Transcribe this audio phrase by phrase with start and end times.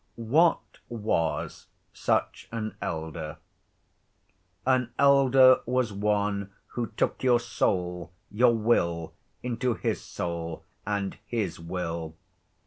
[0.15, 3.37] What was such an elder?
[4.65, 11.59] An elder was one who took your soul, your will, into his soul and his
[11.59, 12.15] will.